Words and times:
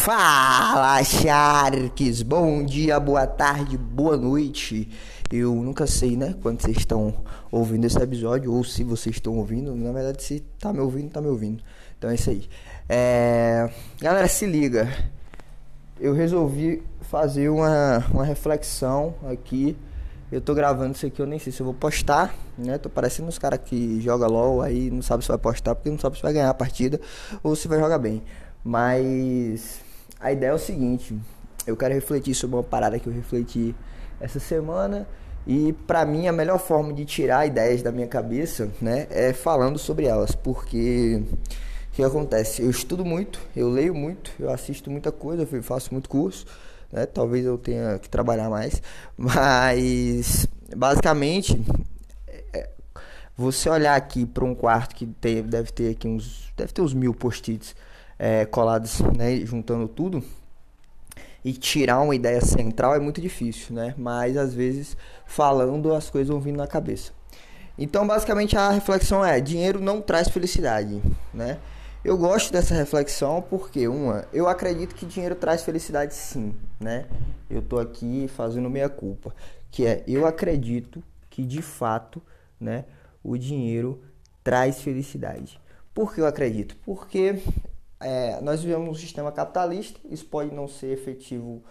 Fala, 0.00 1.04
Sharks! 1.04 2.22
Bom 2.22 2.64
dia, 2.64 2.98
boa 2.98 3.26
tarde, 3.26 3.76
boa 3.76 4.16
noite. 4.16 4.88
Eu 5.30 5.54
nunca 5.56 5.86
sei, 5.86 6.16
né, 6.16 6.34
quando 6.40 6.62
vocês 6.62 6.78
estão 6.78 7.14
ouvindo 7.52 7.84
esse 7.84 7.98
episódio, 7.98 8.50
ou 8.50 8.64
se 8.64 8.82
vocês 8.82 9.16
estão 9.16 9.36
ouvindo. 9.36 9.76
Na 9.76 9.92
verdade, 9.92 10.22
se 10.22 10.40
tá 10.58 10.72
me 10.72 10.80
ouvindo, 10.80 11.10
tá 11.10 11.20
me 11.20 11.28
ouvindo. 11.28 11.62
Então 11.98 12.08
é 12.08 12.14
isso 12.14 12.30
aí. 12.30 12.48
É... 12.88 13.68
Galera, 14.00 14.26
se 14.26 14.46
liga. 14.46 14.88
Eu 16.00 16.14
resolvi 16.14 16.82
fazer 17.02 17.50
uma, 17.50 18.02
uma 18.10 18.24
reflexão 18.24 19.14
aqui. 19.30 19.76
Eu 20.32 20.40
tô 20.40 20.54
gravando 20.54 20.96
isso 20.96 21.04
aqui, 21.04 21.20
eu 21.20 21.26
nem 21.26 21.38
sei 21.38 21.52
se 21.52 21.60
eu 21.60 21.66
vou 21.66 21.74
postar, 21.74 22.34
né? 22.56 22.78
Tô 22.78 22.88
parecendo 22.88 23.28
os 23.28 23.38
caras 23.38 23.60
que 23.62 24.00
joga 24.00 24.26
LOL 24.26 24.62
aí, 24.62 24.90
não 24.90 25.02
sabe 25.02 25.22
se 25.22 25.28
vai 25.28 25.36
postar, 25.36 25.74
porque 25.74 25.90
não 25.90 25.98
sabe 25.98 26.16
se 26.16 26.22
vai 26.22 26.32
ganhar 26.32 26.48
a 26.48 26.54
partida 26.54 26.98
ou 27.42 27.54
se 27.54 27.68
vai 27.68 27.78
jogar 27.78 27.98
bem. 27.98 28.22
Mas 28.64 29.89
a 30.20 30.30
ideia 30.30 30.50
é 30.50 30.54
o 30.54 30.58
seguinte, 30.58 31.18
eu 31.66 31.76
quero 31.76 31.94
refletir 31.94 32.34
sobre 32.34 32.56
uma 32.56 32.62
parada 32.62 32.98
que 32.98 33.06
eu 33.06 33.12
refleti 33.12 33.74
essa 34.20 34.38
semana 34.38 35.08
e 35.46 35.72
para 35.72 36.04
mim 36.04 36.28
a 36.28 36.32
melhor 36.32 36.58
forma 36.58 36.92
de 36.92 37.04
tirar 37.04 37.46
ideias 37.46 37.82
da 37.82 37.90
minha 37.90 38.06
cabeça, 38.06 38.70
né, 38.80 39.06
é 39.10 39.32
falando 39.32 39.78
sobre 39.78 40.06
elas, 40.06 40.34
porque 40.34 41.22
o 41.90 41.92
que 41.92 42.02
acontece? 42.02 42.62
Eu 42.62 42.70
estudo 42.70 43.04
muito, 43.04 43.40
eu 43.56 43.68
leio 43.68 43.94
muito, 43.94 44.30
eu 44.38 44.50
assisto 44.50 44.90
muita 44.90 45.10
coisa, 45.10 45.48
eu 45.50 45.62
faço 45.62 45.92
muito 45.92 46.08
curso, 46.08 46.46
né? 46.92 47.04
Talvez 47.06 47.44
eu 47.44 47.58
tenha 47.58 47.98
que 47.98 48.08
trabalhar 48.08 48.48
mais, 48.48 48.80
mas 49.18 50.46
basicamente 50.76 51.60
é, 52.52 52.70
você 53.36 53.68
olhar 53.68 53.96
aqui 53.96 54.24
para 54.24 54.44
um 54.44 54.54
quarto 54.54 54.94
que 54.94 55.06
tem, 55.06 55.42
deve 55.42 55.72
ter 55.72 55.90
aqui 55.90 56.06
uns 56.06 56.52
deve 56.56 56.72
ter 56.72 56.82
uns 56.82 56.94
mil 56.94 57.12
post-its 57.12 57.74
é, 58.22 58.44
colados, 58.44 59.00
né, 59.16 59.34
juntando 59.46 59.88
tudo, 59.88 60.22
e 61.42 61.54
tirar 61.54 62.02
uma 62.02 62.14
ideia 62.14 62.42
central 62.42 62.94
é 62.94 63.00
muito 63.00 63.18
difícil, 63.18 63.74
né? 63.74 63.94
Mas 63.96 64.36
às 64.36 64.52
vezes 64.52 64.94
falando 65.24 65.94
as 65.94 66.10
coisas 66.10 66.28
vão 66.28 66.38
vindo 66.38 66.58
na 66.58 66.66
cabeça. 66.66 67.12
Então, 67.78 68.06
basicamente 68.06 68.58
a 68.58 68.68
reflexão 68.68 69.24
é: 69.24 69.40
dinheiro 69.40 69.80
não 69.80 70.02
traz 70.02 70.28
felicidade, 70.28 71.00
né? 71.32 71.58
Eu 72.04 72.18
gosto 72.18 72.52
dessa 72.52 72.74
reflexão 72.74 73.40
porque 73.40 73.88
uma, 73.88 74.26
eu 74.34 74.46
acredito 74.46 74.94
que 74.94 75.06
dinheiro 75.06 75.34
traz 75.34 75.62
felicidade 75.62 76.14
sim, 76.14 76.54
né? 76.78 77.06
Eu 77.48 77.62
tô 77.62 77.78
aqui 77.78 78.28
fazendo 78.28 78.68
meia 78.68 78.90
culpa, 78.90 79.34
que 79.70 79.86
é 79.86 80.04
eu 80.06 80.26
acredito 80.26 81.02
que 81.30 81.42
de 81.42 81.62
fato, 81.62 82.20
né, 82.58 82.84
o 83.24 83.38
dinheiro 83.38 84.02
traz 84.44 84.82
felicidade. 84.82 85.58
Por 85.94 86.14
que 86.14 86.20
eu 86.20 86.26
acredito? 86.26 86.76
Porque 86.84 87.42
é, 88.00 88.40
nós 88.40 88.62
vivemos 88.62 88.88
um 88.88 88.94
sistema 88.94 89.30
capitalista, 89.30 90.00
isso 90.08 90.24
pode 90.26 90.54
não 90.54 90.66
ser 90.66 90.92
efetivo 90.92 91.62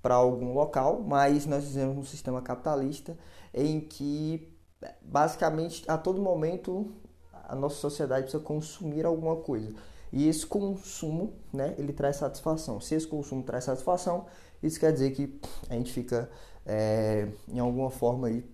para 0.00 0.14
algum 0.14 0.54
local, 0.54 1.00
mas 1.00 1.44
nós 1.46 1.64
vivemos 1.64 1.98
um 1.98 2.04
sistema 2.04 2.40
capitalista 2.40 3.16
em 3.52 3.80
que 3.80 4.52
basicamente 5.00 5.84
a 5.88 5.98
todo 5.98 6.20
momento 6.20 6.92
a 7.32 7.54
nossa 7.54 7.76
sociedade 7.76 8.22
precisa 8.22 8.42
consumir 8.42 9.04
alguma 9.04 9.36
coisa. 9.36 9.74
E 10.12 10.28
esse 10.28 10.46
consumo, 10.46 11.32
né, 11.52 11.74
ele 11.78 11.92
traz 11.92 12.16
satisfação. 12.16 12.80
Se 12.80 12.94
esse 12.94 13.06
consumo 13.06 13.42
traz 13.42 13.64
satisfação, 13.64 14.26
isso 14.62 14.78
quer 14.78 14.92
dizer 14.92 15.12
que 15.12 15.40
a 15.68 15.74
gente 15.74 15.92
fica 15.92 16.30
é, 16.66 17.28
em 17.48 17.58
alguma 17.58 17.90
forma 17.90 18.28
aí 18.28 18.44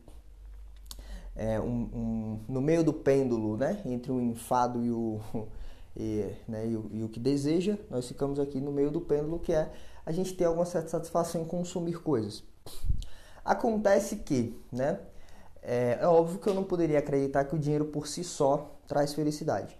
é, 1.36 1.60
um, 1.60 1.88
um, 1.92 2.40
no 2.48 2.60
meio 2.60 2.82
do 2.82 2.92
pêndulo, 2.92 3.56
né, 3.56 3.80
entre 3.84 4.10
o 4.10 4.20
enfado 4.20 4.84
e 4.84 4.90
o 4.90 5.20
e, 5.98 6.32
né, 6.46 6.66
e, 6.68 6.76
o, 6.76 6.88
e 6.92 7.02
o 7.02 7.08
que 7.08 7.18
deseja, 7.18 7.76
nós 7.90 8.06
ficamos 8.06 8.38
aqui 8.38 8.60
no 8.60 8.70
meio 8.70 8.90
do 8.90 9.00
pêndulo, 9.00 9.40
que 9.40 9.52
é 9.52 9.72
a 10.06 10.12
gente 10.12 10.32
ter 10.34 10.44
alguma 10.44 10.64
certa 10.64 10.88
satisfação 10.88 11.42
em 11.42 11.44
consumir 11.44 12.00
coisas. 12.00 12.44
Acontece 13.44 14.16
que, 14.16 14.56
né, 14.70 15.00
é, 15.60 15.98
é 16.00 16.06
óbvio 16.06 16.38
que 16.38 16.48
eu 16.48 16.54
não 16.54 16.62
poderia 16.62 17.00
acreditar 17.00 17.44
que 17.44 17.56
o 17.56 17.58
dinheiro 17.58 17.86
por 17.86 18.06
si 18.06 18.22
só 18.22 18.78
traz 18.86 19.12
felicidade, 19.12 19.76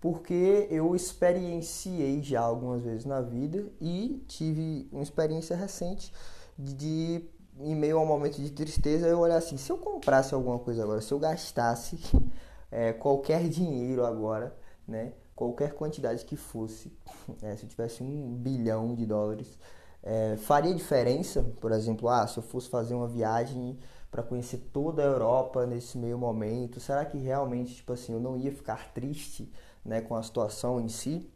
porque 0.00 0.66
eu 0.70 0.96
experienciei 0.96 2.22
já 2.22 2.40
algumas 2.40 2.82
vezes 2.82 3.04
na 3.04 3.20
vida 3.20 3.70
e 3.80 4.24
tive 4.26 4.88
uma 4.90 5.02
experiência 5.02 5.54
recente 5.54 6.10
de, 6.58 7.28
em 7.58 7.74
meio 7.76 7.98
a 7.98 8.02
um 8.02 8.06
momento 8.06 8.40
de 8.40 8.50
tristeza, 8.50 9.06
eu 9.06 9.18
olhar 9.18 9.36
assim, 9.36 9.58
se 9.58 9.70
eu 9.70 9.76
comprasse 9.76 10.32
alguma 10.34 10.58
coisa 10.58 10.82
agora, 10.82 11.02
se 11.02 11.12
eu 11.12 11.18
gastasse 11.18 11.98
é, 12.72 12.94
qualquer 12.94 13.46
dinheiro 13.48 14.06
agora, 14.06 14.56
né, 14.88 15.12
qualquer 15.40 15.72
quantidade 15.72 16.22
que 16.26 16.36
fosse, 16.36 16.92
é, 17.40 17.56
se 17.56 17.64
eu 17.64 17.68
tivesse 17.68 18.02
um 18.02 18.34
bilhão 18.34 18.94
de 18.94 19.06
dólares, 19.06 19.58
é, 20.02 20.36
faria 20.36 20.74
diferença, 20.74 21.42
por 21.62 21.72
exemplo, 21.72 22.10
ah, 22.10 22.26
se 22.26 22.36
eu 22.36 22.42
fosse 22.42 22.68
fazer 22.68 22.94
uma 22.94 23.08
viagem 23.08 23.78
para 24.10 24.22
conhecer 24.22 24.58
toda 24.70 25.02
a 25.02 25.06
Europa 25.06 25.66
nesse 25.66 25.96
meio 25.96 26.18
momento, 26.18 26.78
será 26.78 27.06
que 27.06 27.16
realmente, 27.16 27.74
tipo 27.74 27.90
assim, 27.90 28.12
eu 28.12 28.20
não 28.20 28.36
ia 28.36 28.52
ficar 28.52 28.92
triste, 28.92 29.50
né, 29.82 30.02
com 30.02 30.14
a 30.14 30.22
situação 30.22 30.78
em 30.78 30.88
si? 30.88 31.30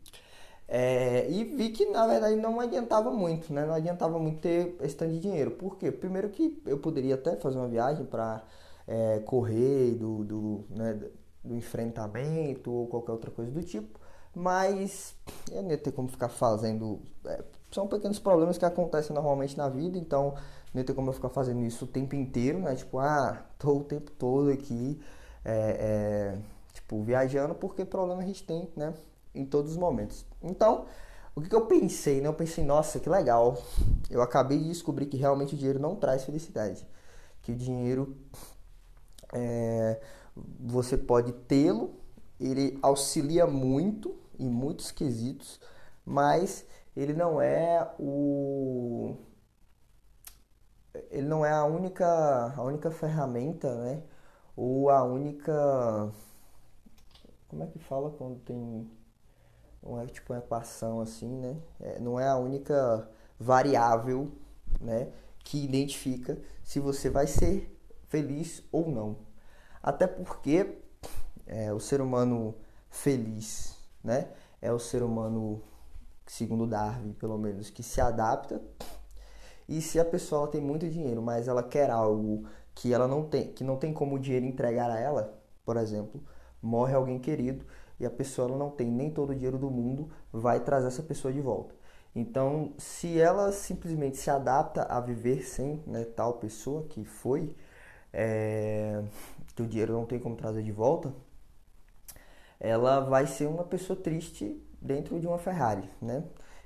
É, 0.68 1.30
e 1.30 1.44
vi 1.44 1.70
que 1.70 1.86
na 1.86 2.06
verdade 2.06 2.36
não 2.36 2.58
adiantava 2.58 3.10
muito, 3.10 3.52
né? 3.52 3.66
Não 3.66 3.74
adiantava 3.74 4.18
muito 4.18 4.40
ter 4.40 4.76
esse 4.80 4.96
tanto 4.96 5.12
de 5.12 5.20
dinheiro. 5.20 5.50
Por 5.52 5.76
quê? 5.76 5.92
Primeiro 5.92 6.30
que 6.30 6.58
eu 6.66 6.78
poderia 6.78 7.16
até 7.16 7.36
fazer 7.36 7.58
uma 7.58 7.68
viagem 7.68 8.06
para 8.06 8.42
é, 8.86 9.20
correr 9.20 9.94
do, 9.94 10.24
do, 10.24 10.64
né, 10.70 10.98
do 11.44 11.54
enfrentamento 11.54 12.72
ou 12.72 12.86
qualquer 12.86 13.12
outra 13.12 13.30
coisa 13.30 13.50
do 13.50 13.62
tipo, 13.62 14.00
mas 14.34 15.14
eu 15.52 15.62
não 15.62 15.70
ia 15.70 15.78
ter 15.78 15.92
como 15.92 16.08
ficar 16.08 16.28
fazendo. 16.28 17.00
É, 17.26 17.44
são 17.70 17.86
pequenos 17.86 18.18
problemas 18.18 18.58
que 18.58 18.64
acontecem 18.64 19.14
normalmente 19.14 19.56
na 19.56 19.68
vida, 19.68 19.98
então 19.98 20.34
não 20.72 20.80
ia 20.80 20.84
ter 20.84 20.94
como 20.94 21.10
eu 21.10 21.12
ficar 21.12 21.28
fazendo 21.28 21.62
isso 21.62 21.84
o 21.84 21.88
tempo 21.88 22.16
inteiro, 22.16 22.58
né? 22.58 22.74
Tipo, 22.74 22.98
ah, 22.98 23.44
tô 23.58 23.78
o 23.78 23.84
tempo 23.84 24.10
todo 24.12 24.50
aqui, 24.50 25.00
é, 25.44 26.34
é, 26.34 26.38
tipo, 26.72 27.02
viajando, 27.02 27.54
porque 27.54 27.84
problema 27.84 28.22
a 28.22 28.26
gente 28.26 28.42
tem, 28.44 28.68
né? 28.76 28.94
Em 29.34 29.44
todos 29.44 29.72
os 29.72 29.76
momentos. 29.76 30.24
Então, 30.42 30.86
o 31.34 31.40
que, 31.40 31.48
que 31.48 31.54
eu 31.54 31.66
pensei, 31.66 32.20
né? 32.20 32.28
Eu 32.28 32.34
pensei, 32.34 32.64
nossa, 32.64 32.98
que 33.00 33.08
legal. 33.08 33.56
Eu 34.08 34.22
acabei 34.22 34.58
de 34.58 34.68
descobrir 34.68 35.06
que 35.06 35.16
realmente 35.16 35.54
o 35.54 35.58
dinheiro 35.58 35.80
não 35.80 35.96
traz 35.96 36.24
felicidade. 36.24 36.86
Que 37.42 37.52
o 37.52 37.56
dinheiro 37.56 38.16
é, 39.32 40.00
você 40.36 40.96
pode 40.96 41.32
tê-lo, 41.32 41.94
ele 42.40 42.78
auxilia 42.82 43.46
muito 43.46 44.16
em 44.38 44.48
muitos 44.48 44.90
quesitos, 44.90 45.60
mas 46.04 46.66
ele 46.96 47.12
não 47.12 47.40
é 47.40 47.88
o 47.98 49.16
ele 51.10 51.26
não 51.26 51.44
é 51.44 51.52
a 51.52 51.64
única 51.64 52.06
a 52.56 52.62
única 52.62 52.90
ferramenta, 52.90 53.74
né? 53.84 54.02
Ou 54.56 54.90
a 54.90 55.02
única 55.04 56.12
como 57.48 57.62
é 57.64 57.66
que 57.66 57.78
fala 57.78 58.10
quando 58.10 58.40
tem 58.40 58.90
é 60.02 60.06
tipo 60.06 60.32
uma 60.32 60.38
equação 60.38 61.00
assim, 61.00 61.28
né? 61.28 61.56
É, 61.80 61.98
não 62.00 62.18
é 62.18 62.26
a 62.28 62.36
única 62.36 63.08
variável, 63.38 64.32
né? 64.80 65.12
Que 65.40 65.62
identifica 65.64 66.38
se 66.62 66.80
você 66.80 67.10
vai 67.10 67.26
ser 67.26 67.70
feliz 68.08 68.62
ou 68.72 68.90
não. 68.90 69.33
Até 69.84 70.06
porque 70.06 70.78
é, 71.46 71.70
o 71.70 71.78
ser 71.78 72.00
humano 72.00 72.54
feliz, 72.88 73.76
né? 74.02 74.28
É 74.62 74.72
o 74.72 74.78
ser 74.78 75.02
humano, 75.02 75.60
segundo 76.26 76.66
Darwin, 76.66 77.12
pelo 77.12 77.36
menos, 77.36 77.68
que 77.68 77.82
se 77.82 78.00
adapta. 78.00 78.62
E 79.68 79.82
se 79.82 80.00
a 80.00 80.04
pessoa 80.04 80.48
tem 80.48 80.58
muito 80.58 80.88
dinheiro, 80.88 81.20
mas 81.20 81.48
ela 81.48 81.62
quer 81.62 81.90
algo 81.90 82.46
que 82.74 82.94
ela 82.94 83.06
não 83.06 83.24
tem, 83.24 83.52
que 83.52 83.62
não 83.62 83.76
tem 83.76 83.92
como 83.92 84.16
o 84.16 84.18
dinheiro 84.18 84.46
entregar 84.46 84.90
a 84.90 84.98
ela, 84.98 85.38
por 85.66 85.76
exemplo, 85.76 86.18
morre 86.62 86.94
alguém 86.94 87.18
querido 87.18 87.66
e 88.00 88.06
a 88.06 88.10
pessoa 88.10 88.48
não 88.48 88.70
tem 88.70 88.90
nem 88.90 89.10
todo 89.10 89.30
o 89.30 89.34
dinheiro 89.34 89.58
do 89.58 89.70
mundo, 89.70 90.08
vai 90.32 90.60
trazer 90.60 90.86
essa 90.88 91.02
pessoa 91.02 91.32
de 91.32 91.42
volta. 91.42 91.74
Então, 92.14 92.72
se 92.78 93.20
ela 93.20 93.52
simplesmente 93.52 94.16
se 94.16 94.30
adapta 94.30 94.84
a 94.84 94.98
viver 94.98 95.42
sem 95.46 95.82
né, 95.86 96.04
tal 96.04 96.34
pessoa 96.34 96.84
que 96.84 97.04
foi, 97.04 97.54
é, 98.16 99.02
que 99.54 99.62
o 99.62 99.66
dinheiro 99.66 99.92
não 99.92 100.04
tem 100.04 100.18
como 100.18 100.36
trazer 100.36 100.62
de 100.62 100.72
volta, 100.72 101.14
ela 102.58 103.00
vai 103.00 103.26
ser 103.26 103.46
uma 103.46 103.64
pessoa 103.64 103.98
triste 103.98 104.60
dentro 104.80 105.18
de 105.20 105.26
uma 105.26 105.38
Ferrari, 105.38 105.88
né? 106.00 106.24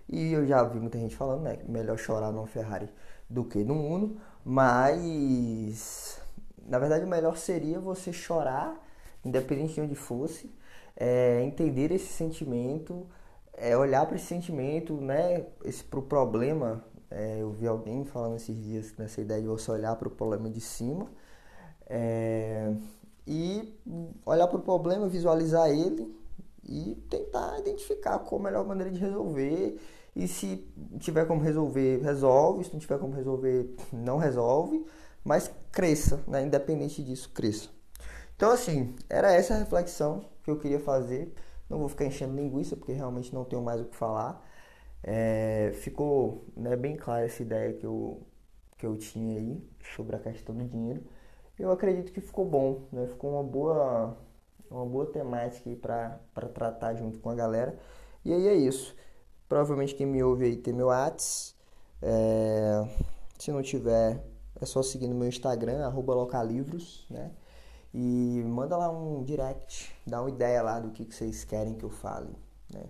E 0.09 0.33
eu 0.33 0.47
já 0.47 0.63
vi 0.63 0.81
muita 0.81 0.99
gente 0.99 1.15
falando, 1.15 1.43
né? 1.43 1.59
Melhor 1.67 1.99
chorar 1.99 2.33
numa 2.33 2.47
Ferrari 2.47 2.89
do 3.29 3.45
que 3.45 3.63
num 3.63 3.93
Uno, 3.93 4.17
mas 4.45 6.21
na 6.67 6.79
verdade 6.79 7.05
o 7.05 7.09
melhor 7.09 7.37
seria 7.37 7.79
você 7.79 8.13
chorar, 8.13 8.75
independente 9.25 9.75
de 9.75 9.81
onde 9.83 9.95
fosse, 9.95 10.55
é, 10.97 11.43
entender 11.43 11.93
esse 11.93 12.13
sentimento, 12.13 13.07
é, 13.55 13.77
olhar 13.77 14.07
para 14.07 14.17
esse 14.17 14.27
sentimento, 14.27 14.95
né? 15.01 15.47
Esse 15.65 15.85
pro 15.85 16.03
problema. 16.03 16.85
É, 17.11 17.39
eu 17.41 17.51
vi 17.51 17.67
alguém 17.67 18.05
falando 18.05 18.37
esses 18.37 18.55
dias 18.63 18.95
nessa 18.99 19.21
ideia 19.21 19.41
de 19.41 19.49
você 19.49 19.71
olhar 19.71 19.97
para 19.97 20.09
o 20.09 20.11
problema 20.11 20.51
de 20.51 20.61
cima 20.61 21.09
é, 21.89 22.73
e 23.27 23.75
olhar 24.25 24.47
para 24.47 24.59
o 24.59 24.63
problema, 24.63 25.09
visualizar 25.09 25.71
ele, 25.71 26.15
e 26.69 26.95
tentar 27.09 27.59
identificar 27.59 28.19
qual 28.19 28.41
a 28.41 28.45
melhor 28.45 28.67
maneira 28.67 28.91
de 28.91 29.01
resolver. 29.01 29.81
E 30.15 30.29
se 30.29 30.69
tiver 30.99 31.27
como 31.27 31.41
resolver, 31.41 32.03
resolve. 32.03 32.65
Se 32.65 32.73
não 32.73 32.81
tiver 32.81 32.99
como 32.99 33.15
resolver, 33.15 33.75
não 33.93 34.19
resolve. 34.19 34.85
Mas 35.25 35.51
cresça, 35.73 36.23
né? 36.27 36.43
independente 36.43 37.03
disso, 37.03 37.31
cresça. 37.33 37.71
Então, 38.37 38.51
assim, 38.51 38.95
era 39.09 39.33
essa 39.33 39.55
a 39.55 39.59
reflexão 39.59 40.25
que 40.45 40.51
eu 40.51 40.59
queria 40.59 40.79
fazer. 40.79 41.33
Não 41.69 41.79
vou 41.79 41.89
ficar 41.89 42.05
enchendo 42.05 42.37
linguiça, 42.37 42.77
porque 42.77 42.93
realmente 42.93 43.35
não 43.35 43.45
tenho 43.45 43.63
mais 43.63 43.81
o 43.81 43.85
que 43.85 43.97
falar. 43.97 44.45
É, 45.03 45.73
ficou 45.75 46.45
né, 46.57 46.77
bem 46.77 46.97
clara 46.97 47.25
essa 47.25 47.43
ideia 47.43 47.73
que 47.73 47.85
eu, 47.85 48.23
que 48.77 48.87
eu 48.87 48.97
tinha 48.97 49.39
aí 49.39 49.63
sobre 49.95 50.17
a 50.17 50.19
questão 50.19 50.55
do 50.55 50.65
dinheiro. 50.65 51.03
Eu 51.59 51.73
acredito 51.73 52.13
que 52.13 52.21
ficou 52.21 52.45
bom, 52.45 52.83
né? 52.93 53.07
ficou 53.09 53.33
uma 53.33 53.43
boa, 53.43 54.17
uma 54.71 54.87
boa 54.87 55.07
temática 55.07 55.69
para 56.31 56.49
tratar 56.49 56.95
junto 56.95 57.19
com 57.19 57.31
a 57.31 57.35
galera. 57.35 57.77
E 58.25 58.33
aí 58.33 58.47
é 58.47 58.55
isso. 58.55 58.95
Provavelmente 59.49 59.95
quem 59.95 60.07
me 60.07 60.23
ouve 60.23 60.45
aí 60.45 60.57
tem 60.57 60.73
meu 60.73 60.87
Whats. 60.89 61.57
É, 62.01 62.87
se 63.39 63.51
não 63.51 63.63
tiver, 63.63 64.23
é 64.61 64.67
só 64.67 64.83
seguir 64.83 65.09
no 65.09 65.15
meu 65.15 65.29
Instagram, 65.29 65.85
arroba 65.85 66.15
localivros, 66.15 67.07
né? 67.11 67.33
E 67.93 68.43
manda 68.47 68.77
lá 68.77 68.91
um 68.91 69.25
direct, 69.25 69.93
dá 70.07 70.21
uma 70.21 70.31
ideia 70.31 70.63
lá 70.63 70.79
do 70.79 70.91
que, 70.91 71.05
que 71.05 71.15
vocês 71.15 71.45
querem 71.45 71.75
que 71.75 71.85
eu 71.85 71.91
fale, 71.91 72.37
né? 72.73 72.85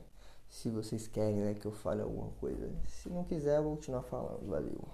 Se 0.51 0.69
vocês 0.71 1.07
querem 1.07 1.37
né, 1.37 1.55
que 1.55 1.67
eu 1.67 1.73
fale 1.73 2.03
alguma 2.03 2.31
coisa. 2.41 2.71
Se 2.87 3.09
não 3.09 3.23
quiser, 3.25 3.59
eu 3.59 3.63
vou 3.63 3.77
continuar 3.77 4.03
falando. 4.03 4.47
Valeu. 4.47 4.89